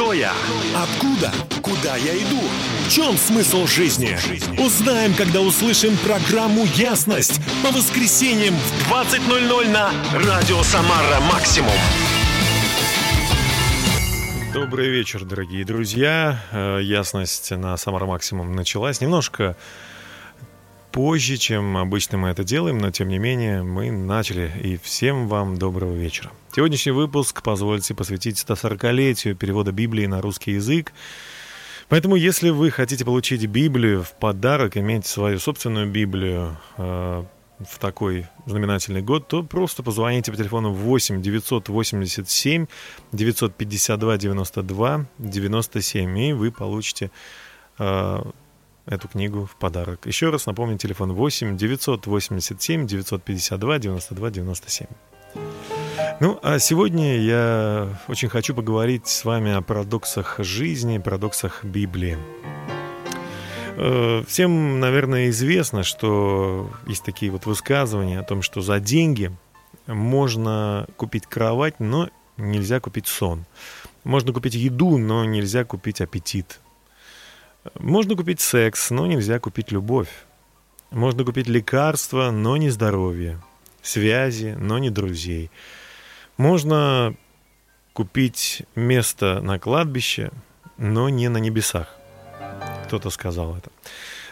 [0.00, 0.32] Кто я?
[0.74, 1.30] Откуда?
[1.60, 2.40] Куда я иду?
[2.86, 4.16] В чем смысл жизни?
[4.58, 11.74] Узнаем, когда услышим программу «Ясность» по воскресеньям в 20.00 на Радио Самара Максимум.
[14.54, 16.40] Добрый вечер, дорогие друзья.
[16.50, 19.54] Э, Ясность на Самара Максимум началась немножко
[20.92, 24.52] позже, чем обычно мы это делаем, но тем не менее мы начали.
[24.62, 26.30] И всем вам доброго вечера.
[26.54, 30.92] Сегодняшний выпуск позвольте посвятить 140-летию перевода Библии на русский язык.
[31.88, 37.24] Поэтому, если вы хотите получить Библию в подарок, иметь свою собственную Библию э,
[37.58, 42.66] в такой знаменательный год, то просто позвоните по телефону 8 987
[43.12, 47.10] 952 92 97, и вы получите
[47.78, 48.22] э,
[48.86, 50.06] эту книгу в подарок.
[50.06, 54.86] Еще раз напомню, телефон 8 987 952 92 97.
[56.20, 62.18] Ну, а сегодня я очень хочу поговорить с вами о парадоксах жизни, парадоксах Библии.
[63.76, 69.32] Э, всем, наверное, известно, что есть такие вот высказывания о том, что за деньги
[69.86, 73.46] можно купить кровать, но нельзя купить сон.
[74.04, 76.60] Можно купить еду, но нельзя купить аппетит.
[77.74, 80.08] Можно купить секс, но нельзя купить любовь.
[80.90, 83.40] Можно купить лекарства, но не здоровье.
[83.82, 85.50] Связи, но не друзей.
[86.36, 87.14] Можно
[87.92, 90.30] купить место на кладбище,
[90.78, 91.96] но не на небесах.
[92.86, 93.70] Кто-то сказал это.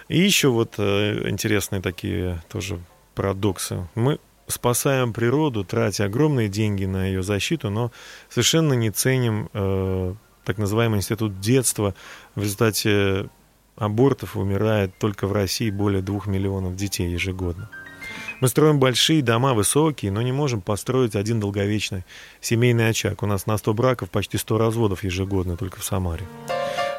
[0.08, 2.80] И еще вот э, интересные такие тоже
[3.14, 3.86] парадоксы.
[3.94, 7.92] Мы спасаем природу, тратя огромные деньги на ее защиту, но
[8.30, 10.14] совершенно не ценим э,
[10.48, 11.94] так называемый институт детства.
[12.34, 13.28] В результате
[13.76, 17.68] абортов умирает только в России более двух миллионов детей ежегодно.
[18.40, 22.06] Мы строим большие дома, высокие, но не можем построить один долговечный
[22.40, 23.22] семейный очаг.
[23.22, 26.24] У нас на 100 браков почти 100 разводов ежегодно только в Самаре.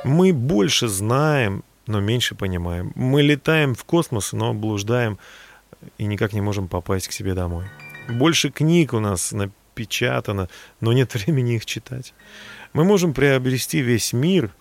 [0.03, 2.92] Мы больше знаем, но меньше понимаем.
[2.94, 5.17] Мы летаем в космос, но блуждаем
[5.98, 7.66] и никак не можем попасть к себе домой.
[8.10, 10.49] Больше книг у нас напечатано,
[10.81, 12.14] но нет времени их читать.
[12.73, 14.53] Мы можем приобрести весь мир,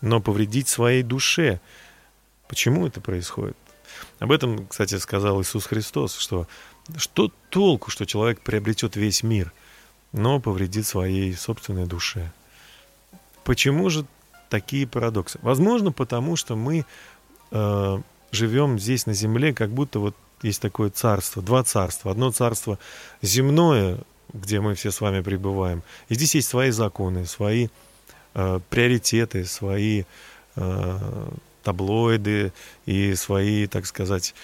[0.00, 1.60] но повредить своей душе.
[2.48, 3.56] Почему это происходит?
[4.18, 6.46] Об этом, кстати, сказал Иисус Христос, что
[6.96, 9.52] что толку, что человек приобретет весь мир,
[10.12, 12.32] но повредит своей собственной душе.
[13.44, 14.06] Почему же
[14.48, 15.38] такие парадоксы?
[15.42, 16.86] Возможно, потому что мы
[17.50, 17.98] э,
[18.30, 22.10] живем здесь на земле, как будто вот есть такое царство, два царства.
[22.12, 22.78] Одно царство
[23.20, 23.98] земное,
[24.32, 25.82] где мы все с вами пребываем.
[26.08, 27.68] И здесь есть свои законы, свои
[28.34, 30.04] э, приоритеты, свои
[30.56, 31.28] э,
[31.62, 32.52] таблоиды
[32.86, 34.34] и свои, так сказать,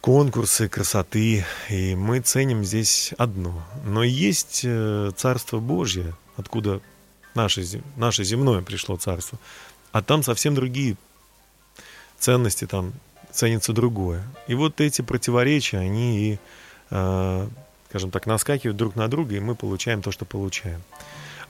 [0.00, 3.62] конкурсы красоты, и мы ценим здесь одно.
[3.84, 6.80] Но есть э, Царство Божье, откуда
[7.34, 7.64] наше,
[7.96, 9.38] наше земное пришло Царство,
[9.92, 10.96] а там совсем другие
[12.18, 12.92] ценности, там
[13.32, 14.22] ценится другое.
[14.46, 16.38] И вот эти противоречия, они и,
[16.90, 17.48] э,
[17.90, 20.80] скажем так, наскакивают друг на друга, и мы получаем то, что получаем.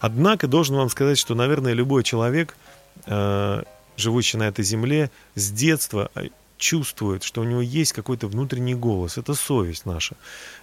[0.01, 2.57] Однако должен вам сказать, что, наверное, любой человек
[3.05, 3.63] э,
[3.99, 6.23] живущий на этой земле, с детства а,
[6.57, 9.19] чувствует, что у него есть какой-то внутренний голос.
[9.19, 10.17] Это совесть наша.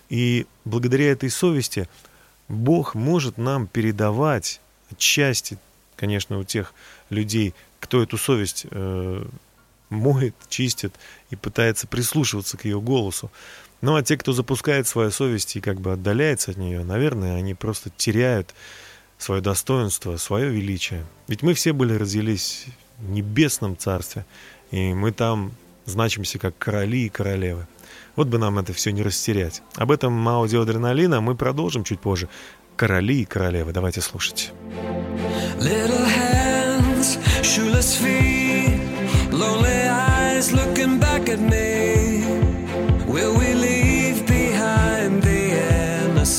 [0.09, 1.87] И благодаря этой совести
[2.47, 4.59] Бог может нам передавать
[4.91, 5.59] отчасти,
[5.95, 6.73] конечно, у тех
[7.11, 9.25] людей, кто эту совесть э,
[9.89, 10.93] моет, чистит
[11.29, 13.31] и пытается прислушиваться к ее голосу.
[13.81, 17.53] Ну а те, кто запускает свою совесть и как бы отдаляется от нее, наверное, они
[17.53, 18.53] просто теряют
[19.17, 21.05] свое достоинство, свое величие.
[21.27, 22.65] Ведь мы все были родились
[22.99, 24.25] небесном царстве,
[24.71, 25.51] и мы там
[25.85, 27.67] значимся как короли и королевы.
[28.15, 29.61] Вот бы нам это все не растерять.
[29.75, 32.27] Об этом аудиоадреналина мы продолжим чуть позже.
[32.75, 33.73] Короли и королевы.
[33.73, 34.51] Давайте слушать.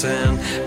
[0.04, 0.57] And.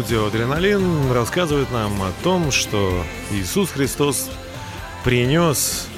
[0.00, 4.30] Аудио Адреналин рассказывает нам о том, что Иисус Христос
[5.04, 5.88] принес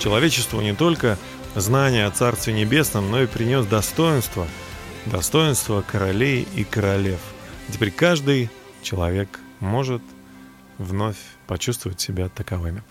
[0.00, 1.16] человечеству не только
[1.54, 4.48] знание о Царстве Небесном, но и принес достоинство,
[5.06, 7.20] достоинство королей и королев.
[7.70, 8.50] Теперь каждый
[8.82, 10.02] человек может
[10.78, 12.82] вновь почувствовать себя таковыми.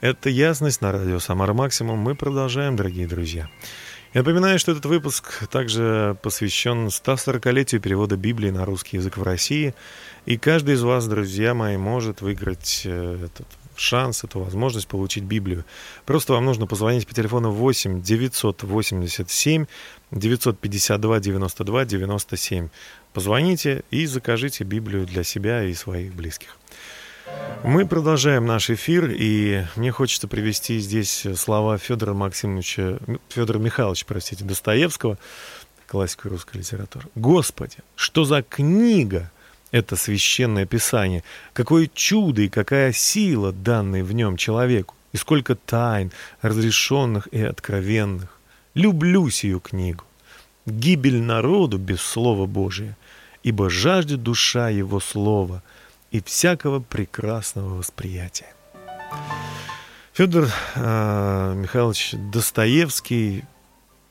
[0.00, 1.98] Это ясность на радио Самара Максимум.
[1.98, 3.50] Мы продолжаем, дорогие друзья.
[4.12, 9.72] Я напоминаю, что этот выпуск также посвящен 140-летию перевода Библии на русский язык в России.
[10.26, 13.46] И каждый из вас, друзья мои, может выиграть э, этот
[13.76, 15.64] шанс, эту возможность получить Библию.
[16.06, 19.66] Просто вам нужно позвонить по телефону 8 987
[20.10, 22.68] 952 92 97.
[23.12, 26.58] Позвоните и закажите Библию для себя и своих близких.
[27.62, 32.98] Мы продолжаем наш эфир, и мне хочется привести здесь слова Федора Максимовича,
[33.28, 35.18] Федора Михайловича, простите, Достоевского,
[35.86, 37.06] классика русской литературы.
[37.14, 39.30] Господи, что за книга
[39.72, 41.22] это священное писание?
[41.52, 48.40] Какое чудо и какая сила, данной в нем человеку, и сколько тайн, разрешенных и откровенных.
[48.72, 50.04] Люблю сию книгу.
[50.64, 52.96] Гибель народу без Слова Божия,
[53.42, 55.62] ибо жаждет душа его слова—
[56.10, 58.52] и всякого прекрасного восприятия.
[60.12, 63.44] Федор э, Михайлович Достоевский,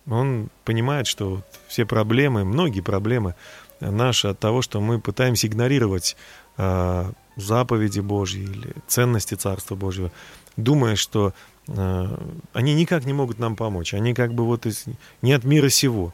[0.07, 3.35] он понимает, что вот все проблемы, многие проблемы
[3.79, 6.15] наши от того, что мы пытаемся игнорировать
[6.57, 10.11] э, заповеди Божьи или ценности Царства Божьего,
[10.57, 11.33] думая, что
[11.67, 12.17] э,
[12.53, 14.85] они никак не могут нам помочь, они как бы вот из,
[15.21, 16.13] не от мира сего.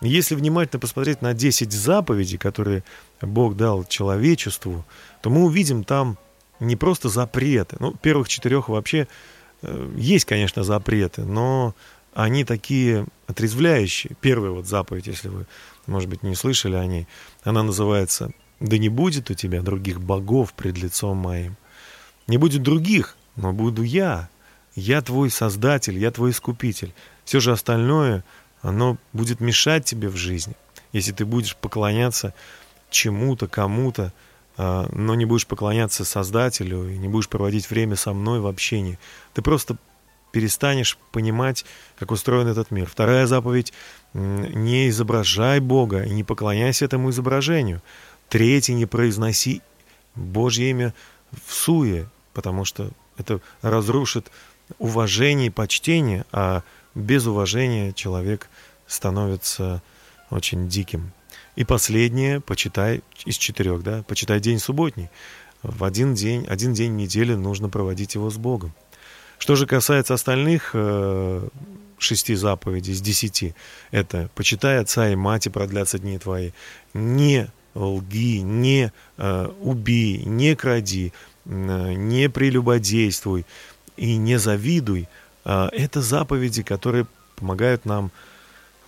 [0.00, 2.84] Если внимательно посмотреть на 10 заповедей, которые
[3.20, 4.84] Бог дал человечеству,
[5.22, 6.18] то мы увидим там
[6.60, 7.76] не просто запреты.
[7.80, 9.08] Ну, первых четырех вообще
[9.62, 11.74] э, есть, конечно, запреты, но
[12.14, 14.16] они такие отрезвляющие.
[14.20, 15.46] Первая вот заповедь, если вы,
[15.86, 17.06] может быть, не слышали о ней,
[17.44, 21.56] она называется «Да не будет у тебя других богов пред лицом моим».
[22.26, 24.28] Не будет других, но буду я.
[24.74, 26.92] Я твой создатель, я твой искупитель.
[27.24, 28.24] Все же остальное—
[28.62, 30.54] оно будет мешать тебе в жизни,
[30.92, 32.34] если ты будешь поклоняться
[32.90, 34.12] чему-то, кому-то,
[34.58, 38.98] но не будешь поклоняться Создателю и не будешь проводить время со мной в общении.
[39.32, 39.76] Ты просто
[40.32, 41.64] перестанешь понимать,
[41.98, 42.86] как устроен этот мир.
[42.86, 43.72] Вторая заповедь—
[44.14, 47.82] не изображай Бога и не поклоняйся этому изображению.
[48.28, 49.62] Третья— не произноси
[50.14, 50.92] Божье имя
[51.44, 54.30] в суе, потому что это разрушит
[54.78, 56.62] уважение и почтение, а
[56.94, 58.48] без уважения человек
[58.86, 59.82] становится
[60.30, 61.12] очень диким.
[61.58, 65.10] И последнее, почитай из четырех, да, почитай день субботний.
[65.64, 68.72] В один день, один день недели нужно проводить его с Богом.
[69.40, 71.48] Что же касается остальных э,
[71.98, 73.56] шести заповедей из десяти,
[73.90, 76.52] это почитай отца и мать и продлятся дни твои,
[76.94, 81.12] не лги, не э, убей, не кради,
[81.44, 83.44] э, не прелюбодействуй
[83.96, 85.08] и не завидуй,
[85.44, 88.12] а, это заповеди, которые помогают нам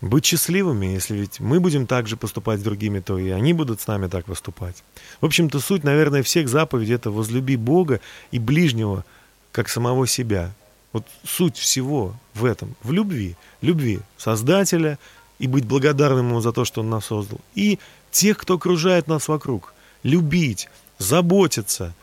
[0.00, 3.80] быть счастливыми, если ведь мы будем так же поступать с другими, то и они будут
[3.80, 4.82] с нами так поступать.
[5.20, 9.04] В общем-то, суть, наверное, всех заповедей— это возлюби Бога и ближнего,
[9.52, 10.52] как самого себя.
[10.92, 13.36] Вот суть всего в этом, в любви.
[13.60, 14.98] Любви Создателя
[15.38, 17.40] и быть благодарным Ему за то, что Он нас создал.
[17.54, 17.78] И
[18.10, 19.74] тех, кто окружает нас вокруг.
[20.02, 21.94] Любить, заботиться,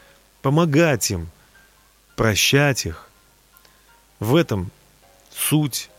[0.42, 1.30] помогать им,
[2.16, 3.10] прощать их,
[4.20, 4.72] в этом
[5.32, 5.90] суть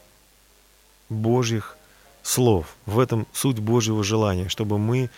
[1.08, 1.77] Божьих
[2.28, 5.08] слов, в этом суть Божьего желания, чтобы мы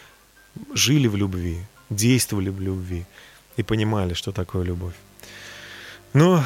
[0.73, 1.59] жили в любви,
[1.91, 3.05] действовали в любви
[3.57, 4.95] и понимали, что такое любовь.
[6.13, 6.45] Но,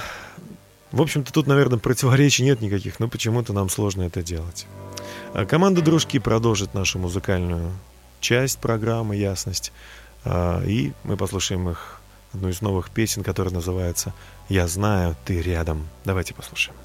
[0.91, 4.67] в общем-то, тут, наверное, противоречий нет никаких, но почему-то нам сложно это делать.
[5.35, 7.73] А команда «Дружки» продолжит нашу музыкальную
[8.21, 9.71] часть программы «Ясность»,
[10.25, 12.01] а, и мы послушаем их
[12.33, 14.15] одну из новых песен, которая называется
[14.49, 15.87] «Я знаю, ты рядом».
[16.05, 16.77] Давайте послушаем.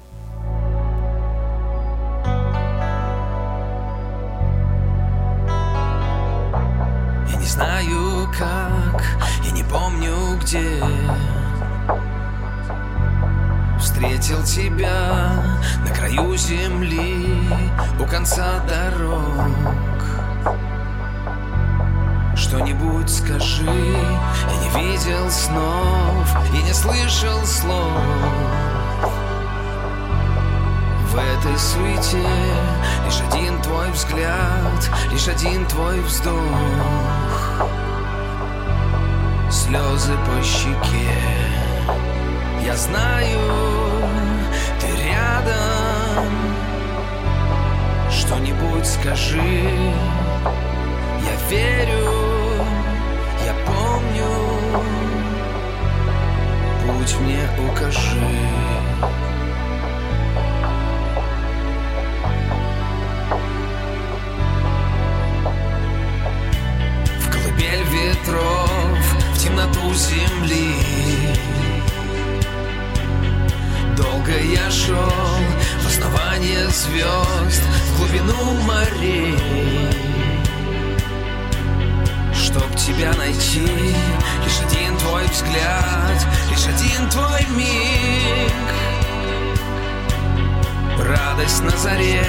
[8.40, 9.02] Как,
[9.44, 10.82] я не помню где.
[13.78, 15.42] Встретил тебя
[15.84, 17.38] на краю земли
[18.00, 19.24] у конца дорог.
[22.34, 28.00] Что-нибудь скажи Я не видел снов и не слышал слов.
[31.10, 32.26] В этой суете
[33.04, 36.40] лишь один твой взгляд Лишь один твой вздох
[39.70, 41.16] слезы по щеке.
[42.66, 43.38] Я знаю,
[44.80, 46.32] ты рядом.
[48.10, 49.62] Что-нибудь скажи.
[51.24, 52.10] Я верю,
[53.46, 54.30] я помню.
[56.86, 58.38] Путь мне укажи.
[67.20, 68.59] В колыбель ветров
[69.60, 70.74] темноту земли.
[73.96, 75.12] Долго я шел
[75.82, 79.36] в основание звезд, в глубину морей.
[82.34, 83.66] Чтоб тебя найти,
[84.44, 88.52] лишь один твой взгляд, лишь один твой миг.
[91.06, 92.26] Радость на заре,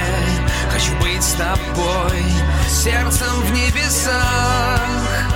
[0.72, 2.24] хочу быть с тобой,
[2.68, 5.31] сердцем в небесах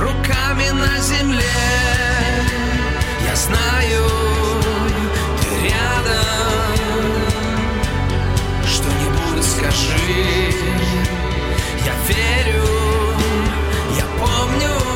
[0.00, 1.44] Руками на земле,
[3.28, 4.06] я знаю,
[5.42, 6.74] ты рядом.
[8.66, 10.54] Что-нибудь скажи.
[11.84, 12.64] Я верю,
[13.94, 14.89] я помню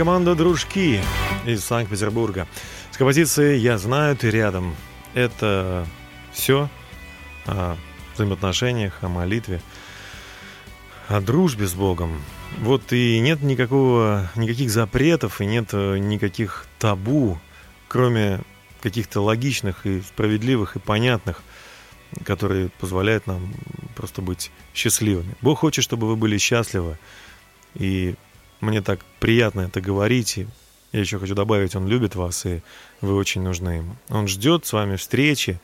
[0.00, 0.98] команда «Дружки»
[1.44, 2.48] из Санкт-Петербурга.
[2.90, 4.74] С композицией «Я знаю, ты рядом».
[5.12, 5.86] Это
[6.32, 6.70] все
[7.44, 7.76] о
[8.14, 9.60] взаимоотношениях, о молитве,
[11.06, 12.22] о дружбе с Богом.
[12.60, 17.38] Вот и нет никакого, никаких запретов, и нет э, никаких табу,
[17.86, 18.40] кроме
[18.80, 21.42] каких-то логичных и справедливых и понятных,
[22.24, 23.52] которые позволяют нам
[23.96, 25.34] просто быть счастливыми.
[25.42, 26.96] Бог хочет, чтобы вы были счастливы,
[27.74, 28.14] и
[28.60, 30.38] мне так приятно это говорить.
[30.38, 30.46] И
[30.92, 32.62] я еще хочу добавить, он любит вас, и
[33.00, 33.96] вы очень нужны ему.
[34.08, 35.60] Он ждет с вами встречи,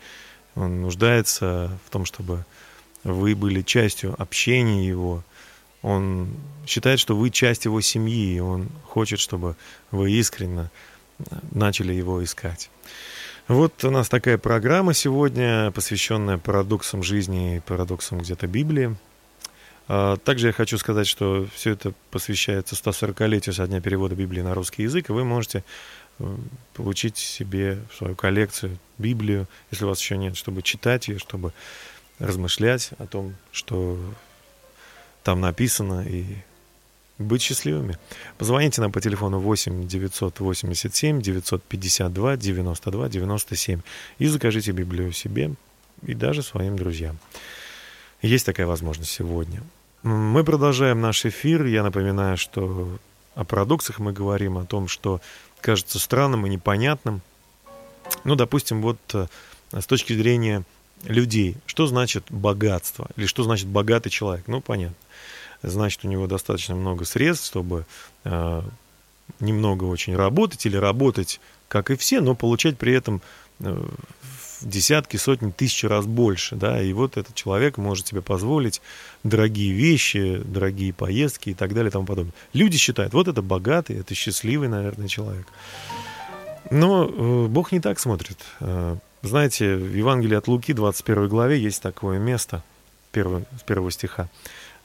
[0.55, 2.45] он нуждается в том, чтобы
[3.05, 5.23] вы были частью общения его.
[5.83, 6.35] Он
[6.67, 9.57] считает, что вы часть его семьи, и он хочет, чтобы
[9.91, 10.71] вы искренне
[11.53, 12.71] начали его искать.
[13.49, 18.97] Вот у нас такая программа сегодня, посвященная парадоксам жизни и парадоксам где-то Библии.
[19.89, 24.55] А, также я хочу сказать, что все это посвящается 140-летию со дня перевода Библии на
[24.55, 25.65] русский язык, и вы можете
[26.75, 31.53] получить себе свою коллекцию, Библию, если у вас еще нет, чтобы читать ее, чтобы
[32.19, 33.99] размышлять о том, что
[35.23, 36.25] там написано, и
[37.19, 37.99] быть счастливыми.
[38.39, 43.81] Позвоните нам по телефону 8 987 952 92 97
[44.19, 45.55] и закажите Библию себе
[46.03, 47.19] и даже своим друзьям.
[48.23, 49.63] Есть такая возможность сегодня.
[50.07, 51.65] Мы продолжаем наш эфир.
[51.65, 52.97] Я напоминаю, что
[53.35, 55.21] о парадоксах мы говорим, о том, что
[55.61, 57.23] кажется странным и непонятным.
[58.23, 59.27] Ну, допустим, вот э,
[59.73, 60.63] с точки зрения
[61.03, 64.45] людей, что значит богатство или что значит богатый человек?
[64.47, 64.95] Ну, понятно.
[65.65, 67.85] Значит, у него достаточно много средств, чтобы
[68.23, 68.63] э,
[69.41, 73.23] немного очень работать или работать, как и все, но получать при этом
[73.59, 73.89] э,
[74.67, 78.83] десятки, сотни, тысячи раз больше, да, и вот этот человек может себе позволить
[79.25, 82.35] дорогие вещи, дорогие поездки и так далее и тому подобное.
[82.53, 85.47] Люди считают, вот это богатый, это счастливый, наверное, человек.
[86.71, 88.39] Но э, Бог не так смотрит.
[88.61, 92.63] Э, знаете, в Евангелии от Луки, 21 главе, есть такое место,
[93.13, 94.29] первого, с первого стиха.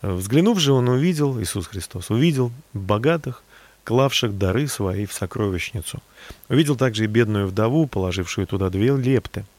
[0.01, 3.43] «Взглянув же, он увидел, Иисус Христос, увидел богатых,
[3.83, 6.01] клавших дары свои в сокровищницу.
[6.49, 9.45] Увидел также и бедную вдову, положившую туда две лепты–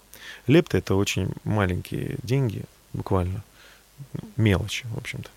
[0.46, 3.42] Лепта это очень маленькие деньги, буквально
[4.36, 5.30] мелочи, в общем-то.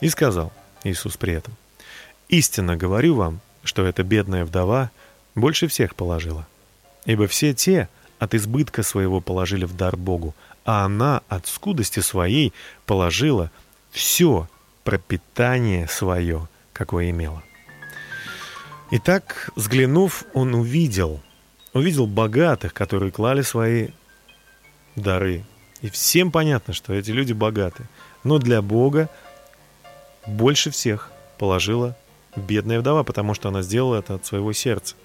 [0.00, 0.52] И сказал
[0.84, 1.54] Иисус при этом,
[2.28, 4.90] «Истинно говорю вам, что эта бедная вдова
[5.34, 6.46] больше всех положила.
[7.04, 10.34] Ибо все те от избытка своего положили в дар Богу,
[10.64, 12.52] а она от скудости своей
[12.86, 13.50] положила
[13.90, 14.48] все
[14.84, 17.42] пропитание свое, какое имела».
[18.90, 21.20] И так, взглянув, он увидел,
[21.72, 23.88] увидел богатых, которые клали свои
[24.96, 25.44] дары.
[25.82, 27.84] И всем понятно, что эти люди богаты.
[28.24, 29.08] Но для Бога
[30.26, 31.96] больше всех положила
[32.34, 34.96] бедная вдова, потому что она сделала это от своего сердца.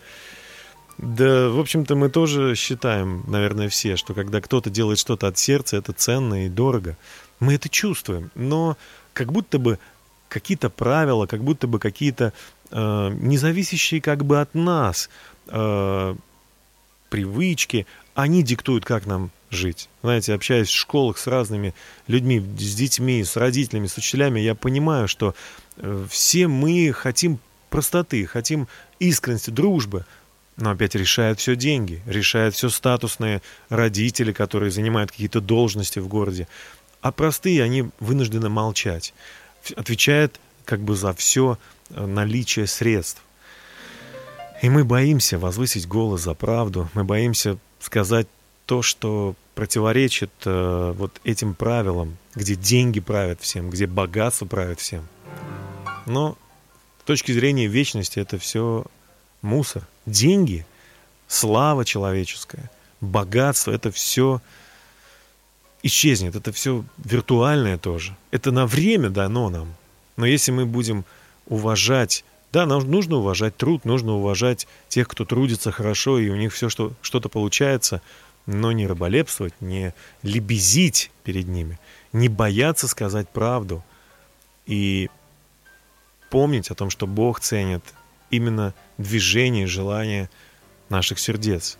[0.97, 5.77] Да, в общем-то, мы тоже считаем, наверное, все, что когда кто-то делает что-то от сердца,
[5.77, 6.97] это ценно и дорого.
[7.39, 8.77] Мы это чувствуем, но
[9.13, 9.79] как будто бы
[10.29, 12.33] какие-то правила, как будто бы какие-то
[12.69, 15.09] э, независящие как бы от нас
[15.47, 16.15] э,
[17.09, 19.89] привычки, они диктуют, как нам жить.
[20.01, 21.75] Знаете, общаясь в школах с разными
[22.07, 25.35] людьми, с детьми, с родителями, с учителями, я понимаю, что
[25.77, 28.67] э, все мы хотим простоты, хотим
[28.99, 30.05] искренности, дружбы,
[30.57, 36.47] но опять решают все деньги, решают все статусные родители, которые занимают какие-то должности в городе.
[37.01, 39.13] А простые, они вынуждены молчать.
[39.75, 41.57] Отвечают как бы за все
[41.89, 43.21] э, наличие средств.
[44.61, 48.27] И мы боимся возвысить голос за правду, мы боимся сказать
[48.65, 55.07] то, что противоречит э, вот этим правилам, где деньги правят всем, где богатство правит всем.
[56.05, 56.37] Но
[57.01, 58.85] с точки зрения вечности это все
[59.41, 59.87] мусор.
[60.05, 60.65] Деньги,
[61.27, 62.71] слава человеческая,
[63.01, 64.41] богатство, это все
[65.83, 68.15] исчезнет, это все виртуальное тоже.
[68.31, 69.73] Это на время дано нам.
[70.15, 71.05] Но если мы будем
[71.47, 76.53] уважать, да, нам нужно уважать труд, нужно уважать тех, кто трудится хорошо, и у них
[76.53, 78.01] все что, что-то получается,
[78.45, 81.79] но не раболепствовать, не лебезить перед ними,
[82.13, 83.83] не бояться сказать правду
[84.65, 85.09] и
[86.29, 87.83] помнить о том, что Бог ценит
[88.29, 90.29] именно движение, желание
[90.89, 91.77] наших сердец.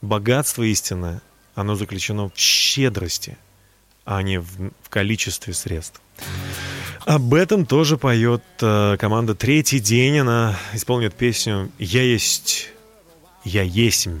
[0.00, 1.22] Богатство истинное,
[1.54, 3.36] оно заключено в щедрости,
[4.04, 4.46] а не в,
[4.82, 6.00] в количестве средств.
[7.04, 10.20] Об этом тоже поет э, команда «Третий день».
[10.20, 12.70] Она исполнит песню «Я есть,
[13.44, 14.20] я есмь».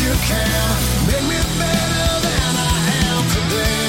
[0.00, 3.87] you can make me better than I am today.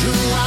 [0.00, 0.38] Oh.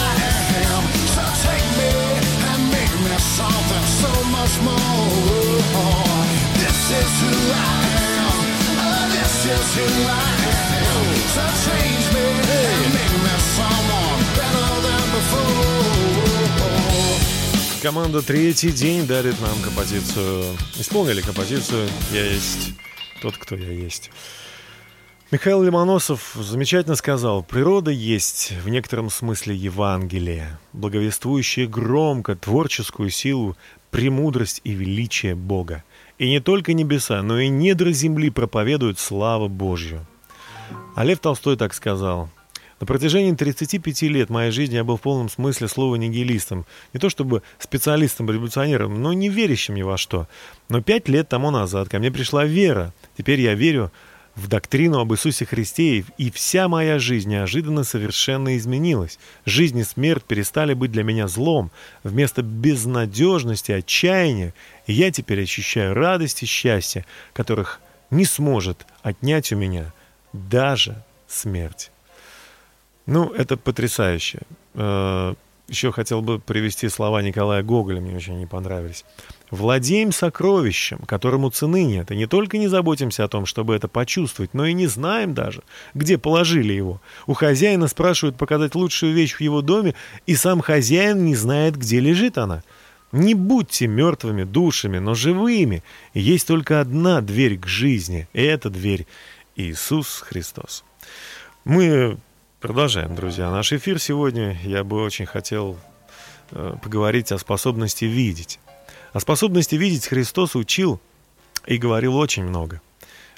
[17.81, 20.45] Команда «Третий день» дарит нам композицию,
[20.77, 22.73] исполнили композицию «Я есть
[23.23, 24.11] тот, кто я есть».
[25.31, 33.55] Михаил Лимоносов замечательно сказал, природа есть в некотором смысле Евангелие, благовествующее громко творческую силу,
[33.91, 35.85] премудрость и величие Бога.
[36.17, 40.05] И не только небеса, но и недра земли проповедуют славу Божью.
[40.95, 42.29] А Лев Толстой так сказал.
[42.81, 46.65] На протяжении 35 лет моей жизни я был в полном смысле слова нигилистом.
[46.91, 50.27] Не то чтобы специалистом, революционером, но не верящим ни во что.
[50.67, 52.93] Но пять лет тому назад ко мне пришла вера.
[53.15, 53.93] Теперь я верю
[54.35, 59.19] в доктрину об Иисусе Христе, и вся моя жизнь неожиданно совершенно изменилась.
[59.45, 61.71] Жизнь и смерть перестали быть для меня злом.
[62.03, 64.53] Вместо безнадежности, отчаяния,
[64.87, 69.93] я теперь ощущаю радость и счастье, которых не сможет отнять у меня
[70.33, 71.91] даже смерть.
[73.05, 74.39] Ну, это потрясающе.
[75.71, 79.05] Еще хотел бы привести слова Николая Гоголя, мне очень не понравились.
[79.51, 84.53] Владеем сокровищем, которому цены нет, и не только не заботимся о том, чтобы это почувствовать,
[84.53, 86.99] но и не знаем даже, где положили его.
[87.25, 89.95] У хозяина спрашивают показать лучшую вещь в его доме,
[90.27, 92.63] и сам хозяин не знает, где лежит она.
[93.13, 95.83] Не будьте мертвыми душами, но живыми.
[96.13, 99.07] Есть только одна дверь к жизни, и эта дверь
[99.55, 100.83] Иисус Христос.
[101.63, 102.17] Мы
[102.61, 104.55] продолжаем, друзья, наш эфир сегодня.
[104.63, 105.79] Я бы очень хотел
[106.51, 108.59] э, поговорить о способности видеть.
[109.13, 111.01] О способности видеть Христос учил
[111.65, 112.79] и говорил очень много.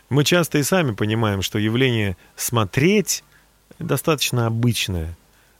[0.10, 3.24] Мы часто и сами понимаем, что явление «смотреть»
[3.80, 5.18] достаточно обычное,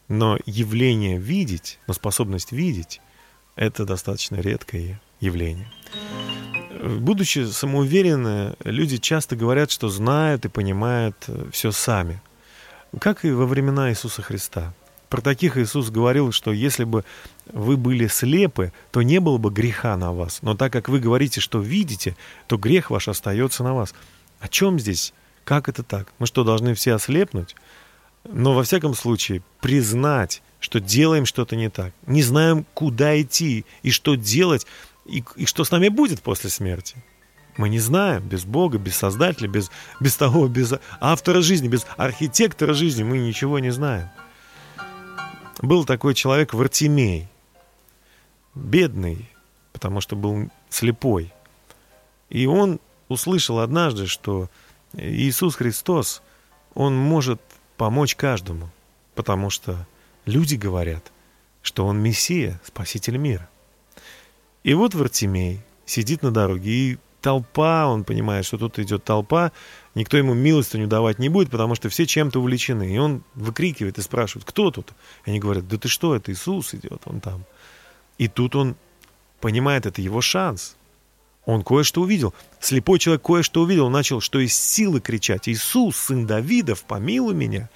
[0.10, 3.00] но явление «видеть», но способность видеть–
[3.56, 5.72] это достаточно редкое явление.
[6.84, 11.16] Будучи самоуверенны, люди часто говорят, что знают и понимают
[11.54, 12.22] все сами,
[13.00, 14.74] как и во времена Иисуса Христа–
[15.14, 17.06] про таких Иисус говорил, что если бы
[17.52, 20.40] вы были слепы, то не было бы греха на вас.
[20.42, 23.94] Но так как вы говорите, что видите, то грех ваш остается на вас.
[24.40, 25.14] О чем здесь?
[25.44, 26.12] Как это так?
[26.18, 27.56] Мы что, должны все ослепнуть?
[28.24, 31.94] Но во всяком случае признать, что делаем что-то не так.
[32.08, 34.66] Не знаем, куда идти и что делать,
[35.06, 36.96] и, и что с нами будет после смерти.
[37.58, 42.74] Мы не знаем, без Бога, без Создателя, без, без того, без автора жизни, без архитектора
[42.74, 44.10] жизни мы ничего не знаем.
[45.62, 47.28] Был такой человек Вартимей,
[48.56, 49.30] бедный,
[49.72, 51.32] потому что был слепой.
[52.30, 54.50] И он услышал однажды, что
[54.94, 56.22] Иисус Христос,
[56.74, 57.42] Он может
[57.78, 58.70] помочь каждому,
[59.16, 59.88] потому что
[60.26, 61.12] люди говорят,
[61.62, 63.50] что Он Мессия, Спаситель мира.
[64.64, 69.52] И вот Вартимей сидит на дороге, и толпа, он понимает, что тут идет толпа,
[69.96, 72.94] никто ему милостыню давать не будет, потому что все чем-то увлечены.
[72.94, 74.92] И он выкрикивает и спрашивает, кто тут?
[75.26, 77.46] И они говорят, да ты что, это Иисус идет, он там.
[78.18, 78.76] И тут он
[79.40, 80.76] понимает, это его шанс.
[81.46, 82.34] Он кое-что увидел.
[82.60, 83.88] Слепой человек кое-что увидел.
[83.88, 85.50] Он начал, что из силы кричать.
[85.50, 87.70] «Иисус, сын Давидов, помилуй меня!»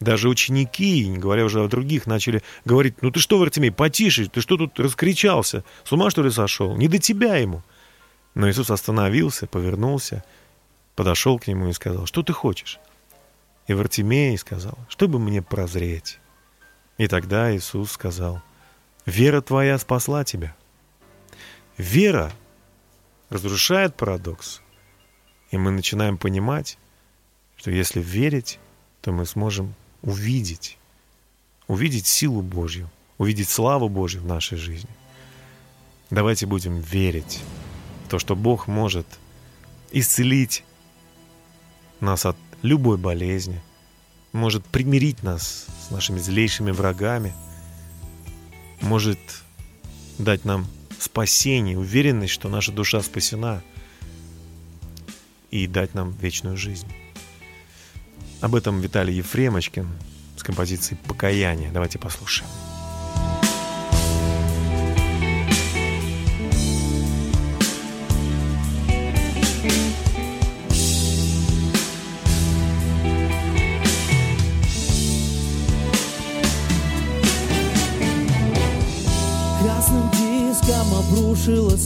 [0.00, 4.40] Даже ученики, не говоря уже о других, начали говорить, «Ну ты что, Вартимей, потише, ты
[4.40, 5.62] что тут раскричался?
[5.84, 6.76] С ума, что ли, сошел?
[6.76, 7.62] Не до тебя ему!»
[8.36, 10.22] Но Иисус остановился, повернулся,
[10.94, 12.78] подошел к нему и сказал, что ты хочешь?
[13.66, 16.18] И Вартимей сказал, чтобы мне прозреть.
[16.98, 18.42] И тогда Иисус сказал,
[19.06, 20.54] вера твоя спасла тебя.
[21.78, 22.30] Вера
[23.30, 24.60] разрушает парадокс.
[25.50, 26.76] И мы начинаем понимать,
[27.56, 28.58] что если верить,
[29.00, 30.76] то мы сможем увидеть,
[31.68, 34.90] увидеть силу Божью, увидеть славу Божью в нашей жизни.
[36.10, 37.40] Давайте будем верить
[38.06, 39.06] то, что Бог может
[39.92, 40.64] исцелить
[42.00, 43.60] нас от любой болезни,
[44.32, 47.34] может примирить нас с нашими злейшими врагами,
[48.80, 49.18] может
[50.18, 50.66] дать нам
[50.98, 53.62] спасение, уверенность, что наша душа спасена,
[55.50, 56.88] и дать нам вечную жизнь.
[58.40, 59.88] Об этом Виталий Ефремочкин
[60.36, 61.70] с композицией «Покаяние».
[61.72, 62.50] Давайте послушаем.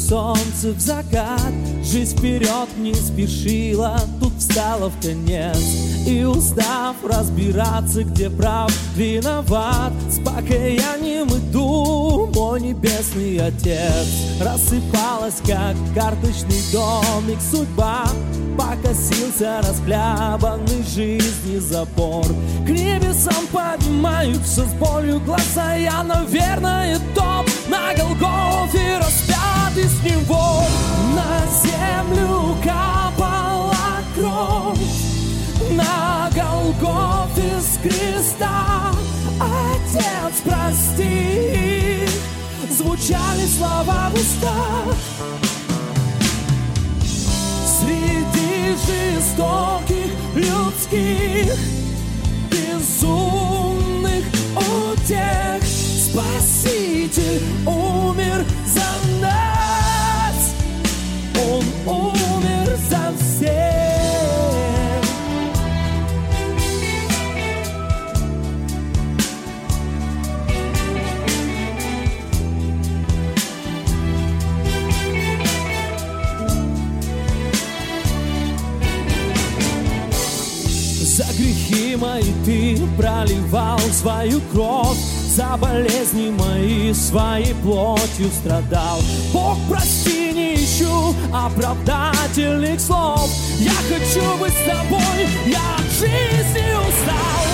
[0.00, 1.52] Солнце в закат
[1.84, 5.58] Жизнь вперед не спешила Тут встала в конец.
[6.06, 9.92] И устав разбираться, где прав, виноват.
[10.08, 14.06] С покаянием иду, мой небесный отец.
[14.40, 18.04] Рассыпалась, как карточный домик судьба
[18.58, 22.26] Покосился расхлябанный жизни запор
[22.66, 27.29] К небесам поднимаются с болью глаза Я, наверное, топ
[30.30, 30.64] него
[31.14, 33.74] На землю капала
[34.14, 34.78] кровь.
[35.72, 38.92] На Голгофе с креста
[39.40, 42.06] Отец, прости
[42.70, 44.96] Звучали слова в устах.
[47.80, 51.56] Среди жестоких людских
[52.50, 54.24] Безумных
[54.56, 59.09] утех Спаситель умер за нас
[83.00, 89.00] проливал свою кровь За болезни мои своей плотью страдал.
[89.32, 93.30] Бог, прости, не ищу оправдательных слов.
[93.58, 97.49] Я хочу быть с тобой, я от жизни устал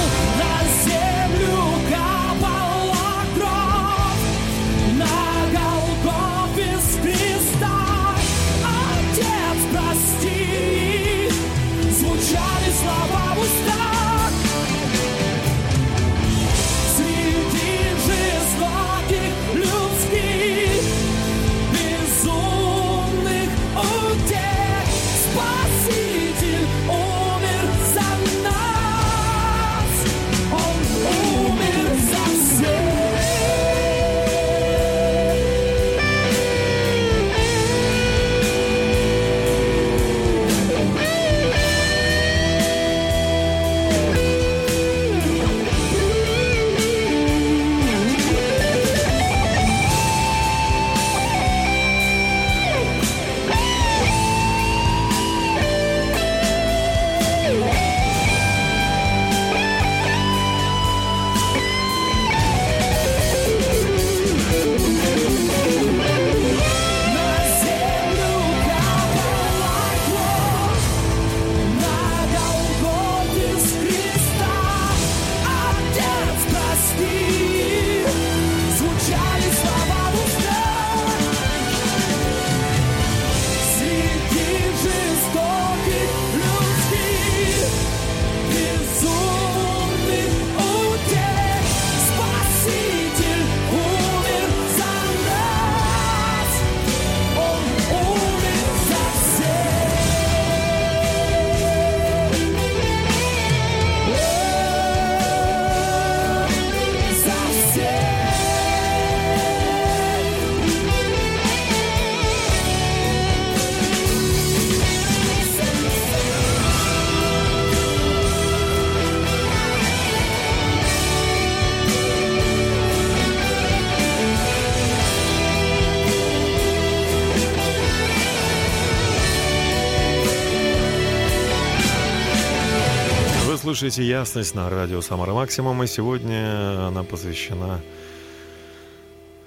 [133.76, 137.82] слушаете «Ясность» на радио «Самара Максимум», и сегодня она посвящена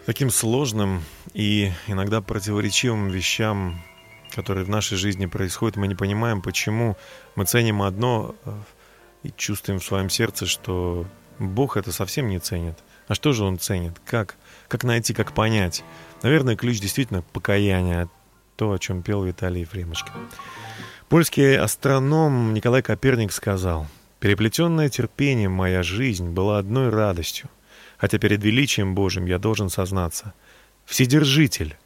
[0.05, 3.81] таким сложным и иногда противоречивым вещам,
[4.35, 5.77] которые в нашей жизни происходят.
[5.77, 6.95] Мы не понимаем, почему
[7.35, 8.51] мы ценим одно э,
[9.23, 11.07] и чувствуем в своем сердце, что
[11.39, 12.77] Бог это совсем не ценит.
[13.07, 13.99] А что же Он ценит?
[14.05, 14.35] Как?
[14.67, 15.83] Как найти, как понять?
[16.21, 18.09] Наверное, ключ действительно покаяние,
[18.57, 20.13] то, о чем пел Виталий Ефремочкин.
[21.07, 23.87] Польский астроном Николай Коперник сказал,
[24.19, 27.49] «Переплетенная терпением моя жизнь была одной радостью,
[27.97, 30.33] хотя перед величием Божьим я должен сознаться.
[30.85, 31.77] Вседержитель,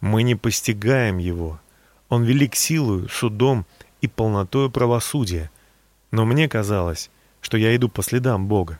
[0.00, 1.60] мы не постигаем Его,
[2.08, 3.66] Он велик силою, судом
[4.00, 5.50] и полнотою правосудия,
[6.10, 8.78] но мне казалось, что я иду по следам Бога.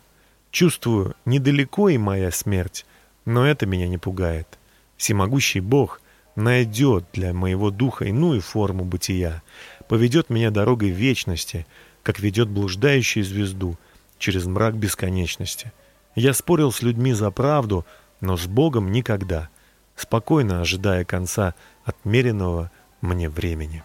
[0.51, 2.85] Чувствую, недалеко и моя смерть,
[3.25, 4.59] но это меня не пугает.
[4.97, 6.01] Всемогущий Бог
[6.37, 9.43] найдет для моего духа иную форму бытия,
[9.89, 11.67] поведет меня дорогой вечности,
[12.03, 13.77] как ведет блуждающую звезду
[14.19, 15.73] через мрак бесконечности.
[16.15, 17.87] Я спорил с людьми за правду,
[18.21, 19.49] но с Богом никогда,
[19.97, 23.83] спокойно ожидая конца отмеренного мне времени.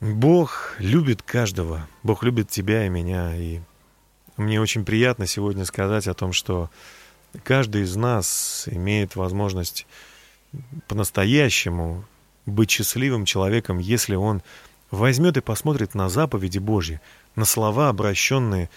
[0.00, 3.60] Бог любит каждого, Бог любит тебя и меня, и
[4.36, 6.70] мне очень приятно сегодня сказать о том, что
[7.42, 9.86] каждый из нас имеет возможность
[10.86, 12.04] по-настоящему
[12.46, 14.42] быть счастливым человеком, если он
[14.90, 17.00] возьмет и посмотрит на заповеди Божьи,
[17.36, 18.70] на слова, обращенные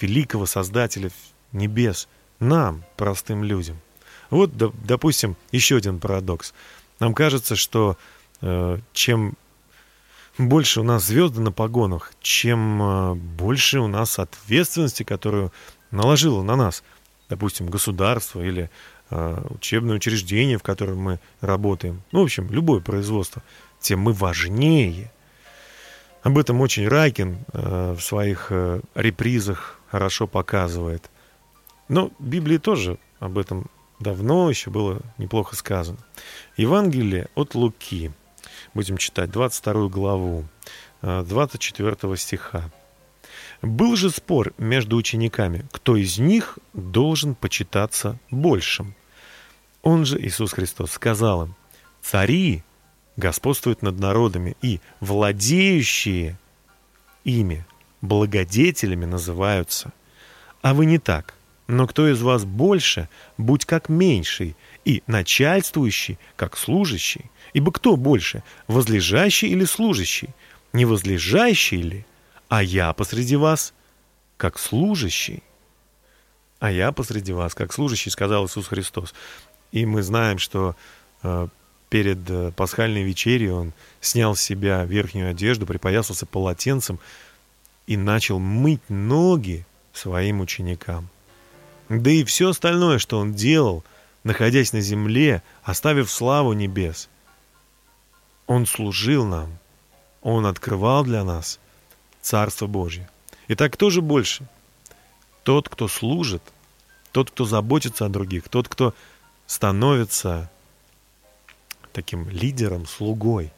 [0.00, 1.10] великого Создателя
[1.52, 2.08] небес,
[2.40, 3.78] нам, простым людям.
[4.30, 6.54] Вот, доп- допустим, еще один парадокс.
[6.98, 7.96] Нам кажется, что
[8.40, 9.34] э, чем
[10.38, 15.52] больше у нас звезды на погонах, чем э, больше у нас ответственности, которую
[15.90, 16.82] наложило на нас,
[17.28, 18.70] допустим, государство или
[19.10, 23.42] э, учебное учреждение, в котором мы работаем, ну, в общем, любое производство,
[23.80, 25.12] тем мы важнее.
[26.22, 31.10] Об этом очень Райкин э, в своих э, репризах хорошо показывает.
[31.88, 33.66] Но в Библии тоже об этом
[33.98, 35.98] давно еще было неплохо сказано.
[36.56, 38.12] Евангелие от Луки.
[38.72, 40.44] Будем читать 22 главу,
[41.02, 42.70] э, 24 стиха.
[43.60, 48.94] Был же спор между учениками, кто из них должен почитаться большим.
[49.82, 51.54] Он же, Иисус Христос, сказал им,
[52.00, 52.62] цари
[53.16, 56.38] господствуют над народами, и владеющие
[57.24, 57.66] ими
[58.00, 59.92] благодетелями называются.
[60.60, 61.34] А вы не так.
[61.68, 67.30] Но кто из вас больше, будь как меньший, и начальствующий, как служащий.
[67.52, 70.30] Ибо кто больше, возлежащий или служащий?
[70.72, 72.06] Не возлежащий ли?
[72.48, 73.74] А я посреди вас,
[74.36, 75.42] как служащий.
[76.58, 79.14] А я посреди вас, как служащий, сказал Иисус Христос.
[79.70, 80.76] И мы знаем, что
[81.22, 81.48] э,
[81.92, 86.98] перед э, пасхальной вечерей он снял с себя верхнюю одежду, припоясался полотенцем
[87.86, 91.10] и начал мыть ноги своим ученикам.
[91.90, 93.84] Да и все остальное, что он делал,
[94.24, 97.10] находясь на земле, оставив славу небес,
[98.46, 99.58] он служил нам,
[100.22, 101.60] он открывал для нас
[102.22, 103.06] Царство Божье.
[103.48, 104.48] Итак, кто же больше?
[105.42, 106.42] Тот, кто служит,
[107.10, 108.94] тот, кто заботится о других, тот, кто
[109.46, 110.48] становится
[111.92, 113.52] таким лидером, слугой.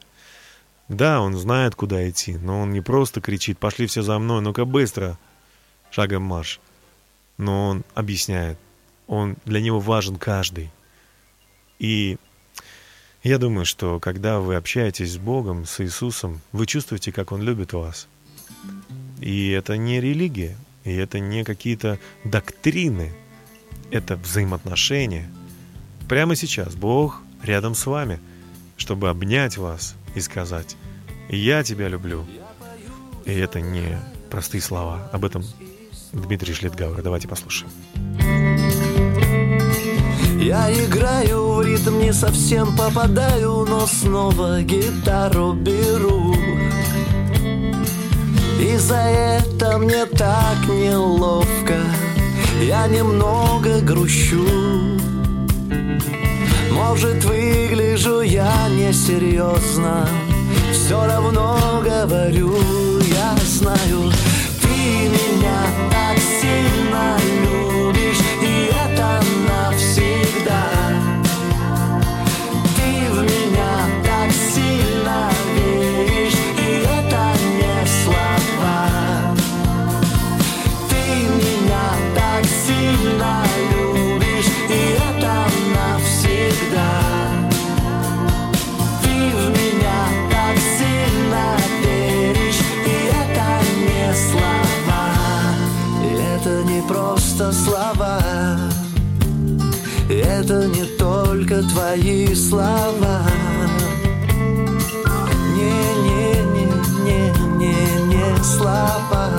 [0.89, 4.65] Да, он знает, куда идти, но он не просто кричит «пошли все за мной, ну-ка
[4.65, 5.19] быстро,
[5.91, 6.61] шагом марш».
[7.39, 8.59] Но он объясняет,
[9.07, 10.71] он, для него важен каждый.
[11.79, 12.19] И
[13.23, 17.73] я думаю, что когда вы общаетесь с Богом, с Иисусом, вы чувствуете, как Он любит
[17.73, 18.07] вас.
[19.21, 23.15] И это не религия, и это не какие-то доктрины,
[23.91, 25.31] это взаимоотношения.
[26.09, 28.21] Прямо сейчас Бог рядом с вами,
[28.77, 30.77] чтобы обнять вас и сказать
[31.29, 32.25] «Я тебя люблю».
[33.25, 33.99] И это не
[34.31, 35.09] простые слова.
[35.13, 35.45] Об этом
[36.13, 37.03] Дмитрий Шлитгауэр.
[37.03, 37.71] Давайте послушаем.
[40.41, 46.35] Я играю в ритм, не совсем попадаю, но снова гитару беру.
[48.61, 51.81] И за это мне так неловко,
[52.63, 54.45] я немного грущу.
[56.75, 60.09] Может, выгляжу я несерьезно,
[60.73, 62.53] все равно говорю,
[63.01, 64.13] я знаю,
[64.61, 65.94] ты меня
[101.95, 103.23] твои слова.
[105.55, 109.31] Не-не-не-не-не слова.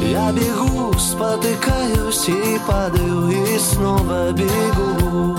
[0.00, 5.36] Я бегу, спотыкаюсь и падаю, и снова бегу.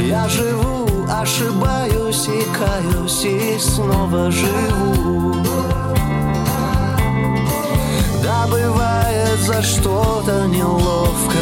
[0.00, 5.34] Я живу, ошибаюсь и каюсь, и снова живу.
[8.22, 9.01] Да, бывает
[9.42, 11.38] за что-то неловко,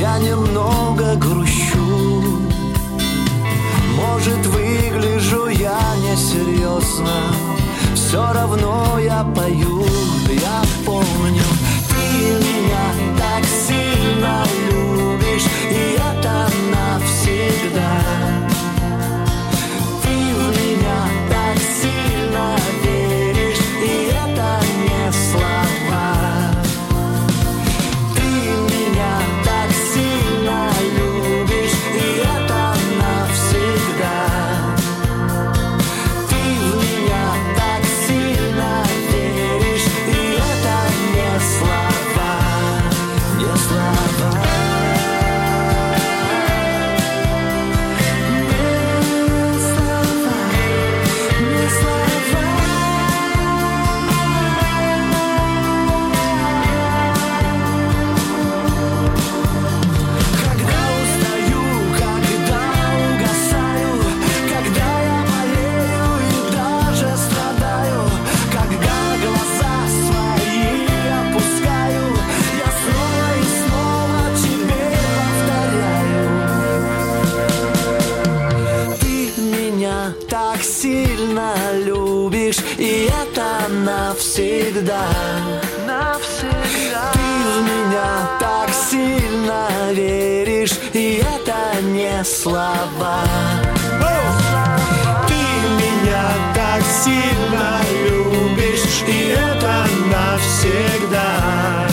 [0.00, 2.40] я немного грущу.
[3.94, 7.16] Может, выгляжу я несерьезно,
[7.94, 9.85] все равно я пою,
[92.86, 93.22] слова.
[95.28, 101.88] Ты меня так сильно любишь, и это навсегда.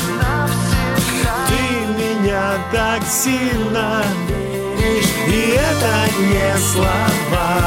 [1.47, 1.63] Ты
[2.01, 7.59] меня так сильно веришь, и это не слова.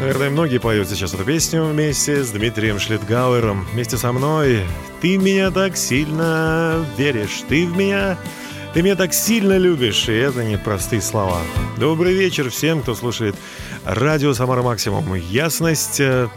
[0.00, 3.66] Наверное, многие поют сейчас эту песню вместе с Дмитрием Шлитгауэром.
[3.72, 4.62] Вместе со мной.
[5.02, 8.16] Ты меня так сильно веришь, ты в меня...
[8.72, 11.40] Ты меня так сильно любишь, и это не простые слова.
[11.76, 13.34] Добрый вечер всем, кто слушает
[13.84, 15.12] радио «Самара Максимум».
[15.14, 16.28] Ясность э,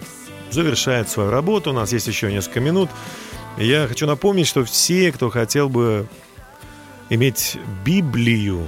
[0.49, 2.89] завершает свою работу, у нас есть еще несколько минут.
[3.57, 6.07] Я хочу напомнить, что все, кто хотел бы
[7.11, 8.67] иметь Библию,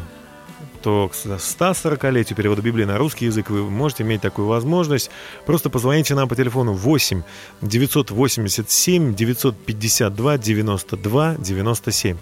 [0.86, 5.10] то к 140-летию перевода Библии на русский язык вы можете иметь такую возможность.
[5.48, 7.24] Просто позвоните нам по телефону 8
[7.64, 12.18] 987 952 92 97.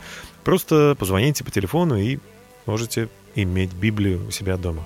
[0.46, 2.20] Просто позвоните по телефону и
[2.66, 4.86] можете иметь Библию у себя дома.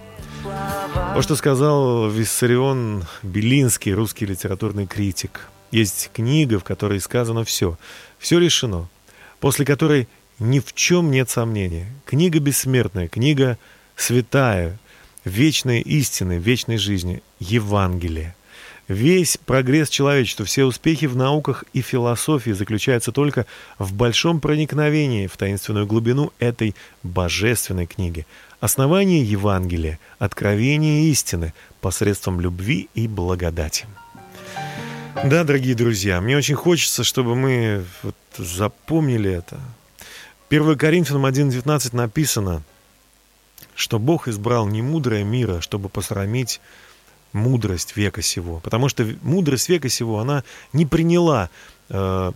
[1.13, 5.49] Вот что сказал Виссарион Белинский, русский литературный критик.
[5.69, 7.77] Есть книга, в которой сказано все.
[8.17, 8.89] Все решено.
[9.39, 10.07] После которой
[10.39, 11.87] ни в чем нет сомнения.
[12.05, 13.57] Книга бессмертная, книга
[13.95, 14.77] святая,
[15.25, 18.35] вечной истины, вечной жизни, Евангелие.
[18.87, 23.45] Весь прогресс человечества, все успехи в науках и философии заключаются только
[23.77, 26.73] в большом проникновении в таинственную глубину этой
[27.03, 28.25] божественной книги.
[28.61, 33.85] Основание Евангелия, откровение истины посредством любви и благодати.
[35.25, 39.59] Да, дорогие друзья, мне очень хочется, чтобы мы вот запомнили это.
[40.49, 42.63] 1 Коринфянам 1.19 написано,
[43.75, 46.61] что Бог избрал не мудрое мира, чтобы посрамить
[47.33, 48.59] мудрость века сего.
[48.61, 51.49] Потому что мудрость века сего, она не приняла
[51.89, 52.31] э,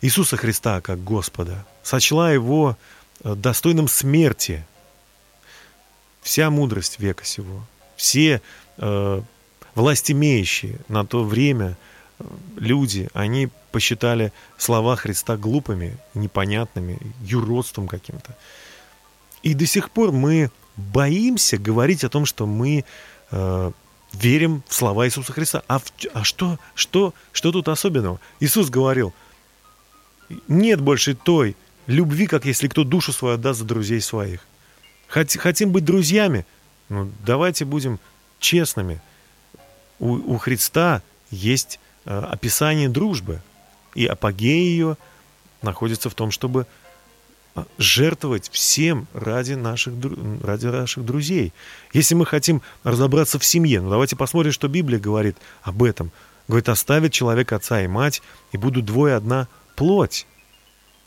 [0.00, 2.76] Иисуса Христа как Господа, сочла его
[3.22, 4.66] э, достойным смерти.
[6.22, 7.62] Вся мудрость века сего,
[7.94, 8.42] все
[8.78, 9.22] э,
[9.76, 11.76] властимеющие на то время
[12.56, 18.36] люди, они посчитали слова Христа глупыми, непонятными, юродством каким-то.
[19.42, 22.84] И до сих пор мы боимся говорить о том, что мы
[23.30, 23.72] э,
[24.12, 25.62] верим в слова Иисуса Христа.
[25.68, 28.20] А, в, а что, что, что тут особенного?
[28.40, 29.14] Иисус говорил,
[30.48, 31.56] нет больше той
[31.86, 34.40] любви, как если кто душу свою отдаст за друзей своих.
[35.08, 36.44] Хотим быть друзьями?
[36.88, 38.00] Ну, давайте будем
[38.38, 39.00] честными.
[39.98, 43.42] У, у Христа есть описание дружбы.
[43.94, 44.96] И апогея ее
[45.62, 46.66] находится в том, чтобы
[47.54, 49.94] а, жертвовать всем ради наших,
[50.42, 51.52] ради наших друзей.
[51.92, 56.10] Если мы хотим разобраться в семье, ну давайте посмотрим, что Библия говорит об этом.
[56.48, 60.26] Говорит, оставит человек отца и мать, и будут двое одна плоть.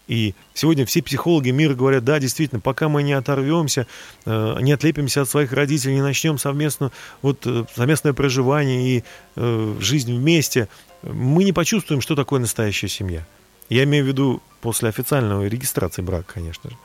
[0.08, 3.86] И сегодня все психологи мира говорят, да, действительно, пока мы не оторвемся,
[4.26, 6.92] э, не отлепимся от своих родителей, не начнем совместно,
[7.22, 9.04] вот, э, совместное проживание и
[9.36, 10.68] э, жизнь вместе,
[11.04, 13.26] мы не почувствуем, что такое настоящая семья.
[13.70, 16.78] Я имею в виду после официальной регистрации брака, конечно же.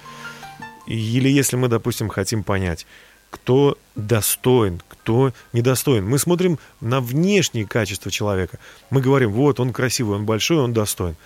[0.87, 2.87] Или если мы, допустим, хотим понять,
[3.31, 6.07] кто достоин, кто недостоин.
[6.07, 8.61] Мы смотрим на внешние качества человека.
[8.91, 11.17] Мы говорим, вот он красивый, он большой, он достоин.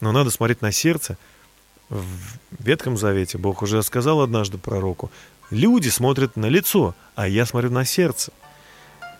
[0.00, 1.16] Но надо смотреть на сердце.
[1.88, 2.04] В
[2.58, 5.10] Ветхом Завете Бог уже сказал однажды пророку,
[5.50, 8.32] люди смотрят на лицо, а я смотрю на сердце.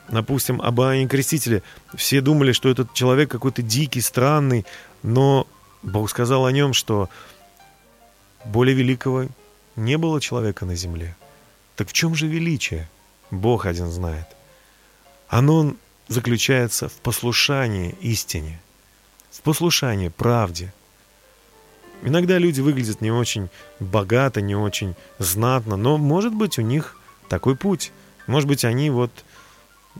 [0.09, 1.63] Допустим, об Иоанне Крестителе
[1.95, 4.67] все думали, что этот человек какой-то дикий, странный,
[5.03, 5.47] но
[5.83, 7.09] Бог сказал о нем, что
[8.45, 9.27] более великого
[9.77, 11.17] не было человека на земле.
[11.77, 12.89] Так в чем же величие?
[13.31, 14.27] Бог один знает.
[15.29, 15.75] Оно
[16.09, 18.61] заключается в послушании истине,
[19.31, 20.73] в послушании правде.
[22.03, 23.49] Иногда люди выглядят не очень
[23.81, 26.99] богато, не очень знатно, но, может быть, у них
[27.29, 27.93] такой путь.
[28.27, 29.11] Может быть, они вот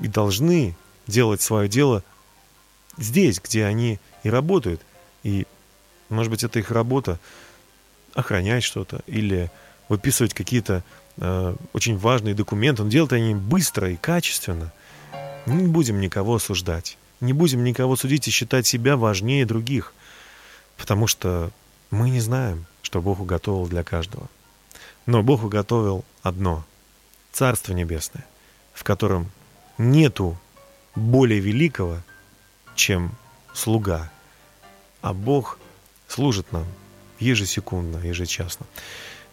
[0.01, 0.77] и должны
[1.07, 2.03] делать свое дело
[2.97, 4.81] здесь, где они и работают,
[5.23, 5.47] и
[6.09, 7.19] может быть, это их работа
[8.15, 9.51] охранять что-то или
[9.89, 10.85] выписывать какие-то
[11.17, 12.85] э, очень важные документы.
[12.85, 14.73] Но делают они быстро и качественно.
[15.47, 16.97] Не будем никого осуждать.
[17.21, 19.93] Не будем никого судить и считать себя важнее других.
[20.77, 21.51] Потому что
[21.91, 24.29] мы не знаем, что Бог уготовил для каждого.
[25.07, 26.65] Но Бог уготовил одно—
[27.33, 28.25] Царство Небесное,
[28.73, 29.29] в котором
[29.79, 30.37] нету
[30.95, 31.99] более великого,
[32.75, 33.13] чем
[33.53, 34.11] слуга.
[35.03, 35.59] А Бог
[36.09, 36.65] служит нам
[37.19, 38.67] ежесекундно, ежечасно.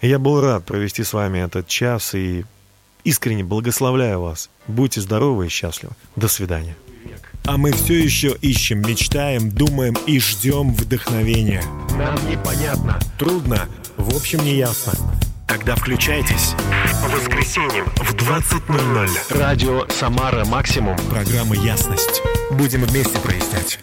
[0.01, 2.45] И я был рад провести с вами этот час и
[3.03, 4.49] искренне благословляю вас.
[4.67, 5.93] Будьте здоровы и счастливы.
[6.15, 6.75] До свидания.
[7.45, 11.63] А мы все еще ищем, мечтаем, думаем и ждем вдохновения.
[11.97, 12.99] Нам непонятно.
[13.17, 13.67] Трудно,
[13.97, 14.93] в общем, не ясно.
[15.51, 16.55] Тогда включайтесь.
[17.01, 19.37] По воскресеньям в 20.00.
[19.37, 20.95] Радио «Самара Максимум».
[21.09, 22.21] Программа «Ясность».
[22.51, 23.77] Будем вместе прояснять.